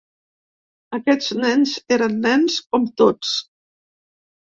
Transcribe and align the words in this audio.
Aquests 0.99 1.29
nens 1.43 1.75
eren 1.99 2.19
nens 2.25 2.59
com 2.73 2.91
tots. 3.05 3.39